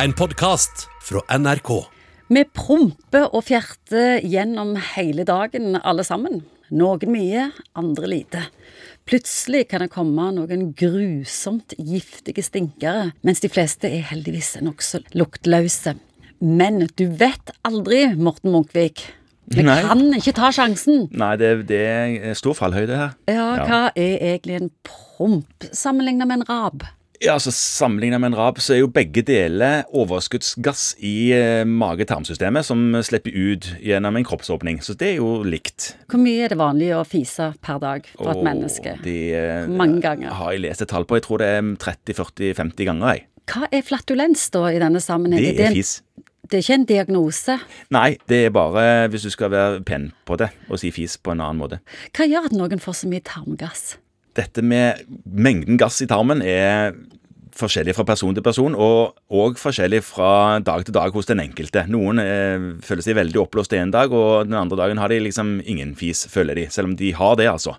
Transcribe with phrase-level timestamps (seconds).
[0.00, 1.68] En podkast fra NRK.
[2.32, 6.40] Vi promper og fjerter gjennom hele dagen, alle sammen.
[6.72, 8.40] Noen mye, andre lite.
[9.04, 15.98] Plutselig kan det komme noen grusomt giftige stinkere, mens de fleste er heldigvis nokså luktløse.
[16.40, 19.04] Men du vet aldri, Morten Munkvik.
[19.52, 19.76] Vi Nei.
[19.84, 21.10] kan ikke ta sjansen.
[21.12, 23.14] Nei, det, det er stor fallhøyde her.
[23.28, 26.88] Ja, hva er egentlig en promp sammenlignet med en rab?
[27.22, 32.66] Ja, altså Sammenlignet med en rap, så er jo begge deler overskuddsgass i eh, mage-tarmsystemet
[32.66, 34.80] som slipper ut gjennom en kroppsåpning.
[34.82, 35.92] Så det er jo likt.
[36.10, 38.96] Hvor mye er det vanlig å fise per dag for et menneske?
[39.06, 40.34] De, eh, mange ganger?
[40.34, 41.20] Har jeg lest et tall på.
[41.20, 43.14] Jeg tror det er 30-40-50 ganger.
[43.14, 43.26] jeg.
[43.52, 45.56] Hva er flatulens da i denne sammenhengen?
[45.56, 46.00] Det er fis.
[46.42, 47.54] Det er ikke en diagnose.
[47.94, 51.32] Nei, det er bare hvis du skal være pen på det og si fis på
[51.32, 51.78] en annen måte.
[52.18, 53.92] Hva gjør at noen får så mye tarmgass?
[54.38, 56.94] Dette med mengden gass i tarmen er
[57.58, 61.84] forskjellig fra person til person, og òg forskjellig fra dag til dag hos den enkelte.
[61.92, 65.58] Noen eh, føler seg veldig oppblåst en dag, og den andre dagen har de liksom
[65.68, 66.68] ingen fis, føler de.
[66.72, 67.76] Selv om de har det, altså.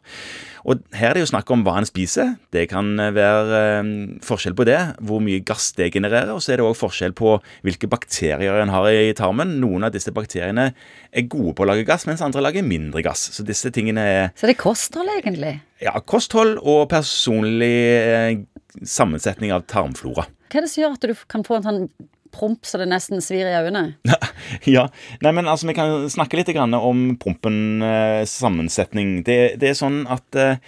[0.63, 2.37] Og her er det jo snakk om hva en spiser.
[2.55, 3.89] Det kan være eh,
[4.23, 6.31] forskjell på det, hvor mye gass det genererer.
[6.31, 7.33] Og så er det òg forskjell på
[7.67, 9.57] hvilke bakterier en har i tarmen.
[9.59, 10.69] Noen av disse bakteriene
[11.11, 13.25] er gode på å lage gass, mens andre lager mindre gass.
[13.35, 15.57] Så disse tingene er Så det er kosthold, egentlig.
[15.83, 18.39] ja, kosthold og personlig eh,
[18.81, 20.27] sammensetning av tarmflora.
[20.49, 21.85] Hva er det som gjør at du kan få en sånn
[22.33, 23.93] promp så det nesten svir i øynene?
[24.75, 24.87] ja,
[25.21, 29.21] nei, men altså Vi kan snakke litt grann om prompens sammensetning.
[29.27, 30.61] Det, det er sånn at eh,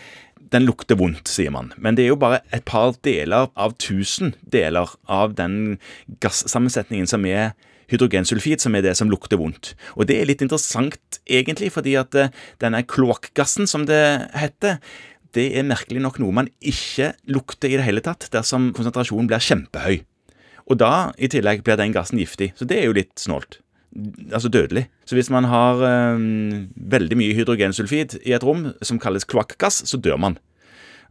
[0.54, 1.72] den lukter vondt, sier man.
[1.82, 5.80] Men det er jo bare et par deler av tusen deler av den
[6.24, 7.56] gassammensetningen som er
[7.92, 9.74] hydrogensulfid, som er det som lukter vondt.
[9.94, 12.32] Og det er litt interessant, egentlig, fordi at eh,
[12.64, 14.02] denne kloakkgassen, som det
[14.38, 14.80] heter,
[15.36, 19.44] det er merkelig nok noe man ikke lukter i det hele tatt dersom konsentrasjonen blir
[19.44, 20.00] kjempehøy.
[20.66, 22.54] Og da i tillegg blir den gassen giftig.
[22.58, 23.60] Så det er jo litt snålt.
[24.32, 24.88] Altså dødelig.
[25.08, 30.00] Så hvis man har øhm, veldig mye hydrogensulfid i et rom som kalles kloakkgass, så
[30.02, 30.40] dør man.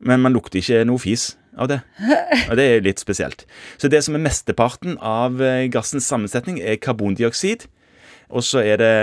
[0.03, 1.79] Men man lukter ikke noe fis av det.
[2.51, 3.47] Og det er litt spesielt.
[3.79, 7.69] Så det som er mesteparten av eh, gassens sammensetning, er karbondioksid.
[8.35, 8.95] Og så er det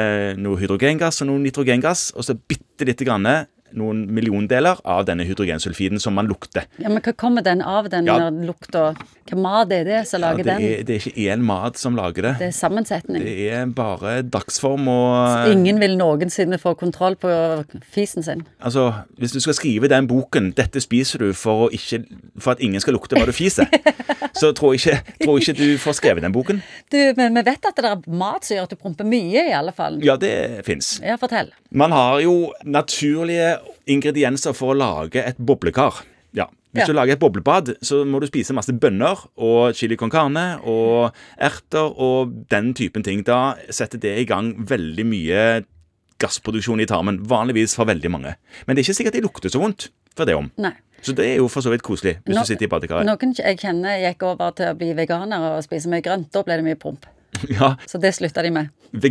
[0.42, 3.28] noe hydrogengass og noe nitrogengass, og så bitte lite grann
[3.78, 6.66] noen milliondeler av denne hydrogensulfiden som man lukter.
[6.82, 8.30] Ja, men Hva kommer den av, den Ja.
[8.30, 8.96] lukta?
[9.32, 10.86] Hva mat er det som Ja, lager er, den?
[10.86, 12.34] det er ikke én mat som lager det.
[12.40, 13.24] Det er sammensetning.
[13.24, 17.30] Det er bare dagsform og Ingen vil noensinne få kontroll på
[17.94, 18.44] fisen sin.
[18.62, 22.04] Altså, Hvis du skal skrive den boken 'Dette spiser du for, ikke,
[22.40, 23.68] for at ingen skal lukte hva du fiser',
[24.34, 26.62] så tror jeg, ikke, tror ikke du får skrevet den boken.
[26.92, 29.54] Du, men vi vet at det er mat som gjør at du promper mye, i
[29.54, 30.00] alle fall.
[30.04, 31.00] Ja, det fins.
[31.04, 31.52] Ja, fortell.
[31.72, 33.58] Man har jo naturlige
[33.88, 36.04] ingredienser for å lage et boblekar.
[36.34, 36.46] Ja.
[36.72, 36.88] Hvis Ja.
[36.88, 41.12] du lager et boblebad, så må du spise masse bønner og chili con carne og
[41.38, 43.24] erter og den typen ting.
[43.24, 45.66] Da setter det i gang veldig mye
[46.22, 47.20] gassproduksjon i tarmen.
[47.28, 48.36] Vanligvis for veldig mange.
[48.66, 50.52] Men det er ikke sikkert det lukter så vondt for det om.
[50.58, 50.74] Nei.
[51.02, 53.08] Så det er jo for så vidt koselig hvis no, du sitter i badekaret.
[53.10, 56.30] Noen jeg kjenner gikk over til å bli veganer og spise mye grønt.
[56.32, 57.08] Da ble det mye promp.
[57.60, 58.70] Ja, Så det slutta de med.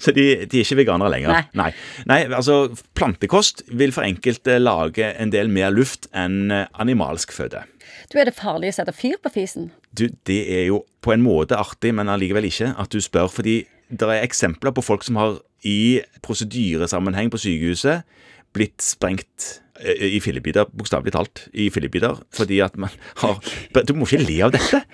[0.00, 1.32] Så de, de er ikke veganere lenger?
[1.34, 1.44] Nei.
[1.58, 1.70] Nei.
[2.06, 7.64] Nei, altså Plantekost vil for enkelte lage en del mer luft enn eh, animalsk føde.
[8.10, 9.72] Du, Er det farlig å sette fyr på fisen?
[9.90, 13.30] Du, det er jo på en måte artig, men allikevel ikke, at du spør.
[13.32, 18.04] Fordi det er eksempler på folk som har i prosedyresammenheng på sykehuset
[18.54, 22.92] blitt sprengt i fillebiter, bokstavelig talt, i fillebiter, fordi at man
[23.22, 23.40] har
[23.88, 24.84] Du må ikke le av dette!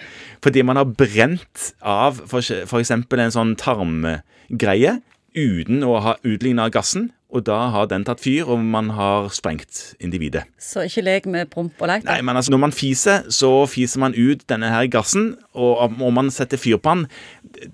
[0.40, 5.00] Fordi man har brent av eksempel en sånn tarmgreie
[5.36, 9.92] uten å ha utligna gassen, og da har den tatt fyr, og man har sprengt
[10.02, 10.42] individet.
[10.58, 12.06] Så ikke lek med promp og lek?
[12.08, 15.36] Nei, men altså Når man fiser, så fiser man ut denne her gassen.
[15.54, 17.06] Og om om man setter fyr på den,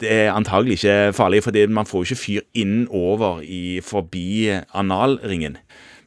[0.00, 5.56] det er antagelig ikke farlig, fordi man får jo ikke fyr innover i, forbi analringen.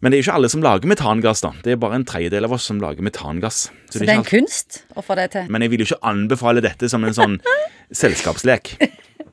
[0.02, 1.42] Men det er jo ikke alle som lager metangass.
[1.44, 1.52] da.
[1.64, 3.66] Det er bare en tredjedel av oss som lager metangass.
[3.90, 4.30] Så det det er er en alt.
[4.32, 5.50] kunst å få det til.
[5.52, 7.40] Men jeg vil jo ikke anbefale dette som en sånn
[8.02, 8.76] selskapslek.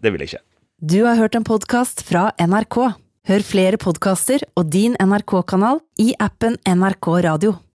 [0.03, 0.43] Det vil jeg ikke.
[0.83, 2.77] Du har hørt en podkast fra NRK.
[3.27, 7.57] Hør flere podkaster og din NRK-kanal i appen NRK Radio.